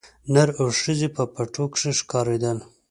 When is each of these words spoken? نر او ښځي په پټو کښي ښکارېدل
نر 0.33 0.49
او 0.59 0.67
ښځي 0.81 1.09
په 1.15 1.23
پټو 1.33 1.63
کښي 1.73 1.91
ښکارېدل 1.99 2.57